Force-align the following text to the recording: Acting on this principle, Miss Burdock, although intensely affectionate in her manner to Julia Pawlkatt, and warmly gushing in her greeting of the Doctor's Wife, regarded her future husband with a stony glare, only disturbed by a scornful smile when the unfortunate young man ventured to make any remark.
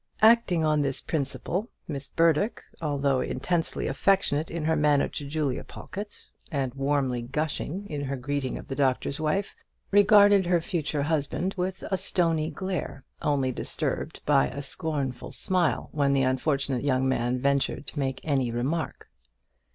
Acting 0.23 0.65
on 0.65 0.81
this 0.81 0.99
principle, 0.99 1.69
Miss 1.87 2.07
Burdock, 2.07 2.63
although 2.81 3.19
intensely 3.21 3.85
affectionate 3.85 4.49
in 4.49 4.65
her 4.65 4.75
manner 4.75 5.07
to 5.09 5.27
Julia 5.27 5.63
Pawlkatt, 5.63 6.25
and 6.51 6.73
warmly 6.73 7.21
gushing 7.21 7.85
in 7.87 8.05
her 8.05 8.15
greeting 8.15 8.57
of 8.57 8.67
the 8.67 8.73
Doctor's 8.73 9.19
Wife, 9.19 9.55
regarded 9.91 10.47
her 10.47 10.59
future 10.59 11.03
husband 11.03 11.53
with 11.55 11.83
a 11.83 11.99
stony 11.99 12.49
glare, 12.49 13.05
only 13.21 13.51
disturbed 13.51 14.21
by 14.25 14.47
a 14.47 14.63
scornful 14.63 15.31
smile 15.31 15.89
when 15.91 16.13
the 16.13 16.23
unfortunate 16.23 16.83
young 16.83 17.07
man 17.07 17.37
ventured 17.37 17.85
to 17.85 17.99
make 17.99 18.21
any 18.23 18.49
remark. 18.49 19.07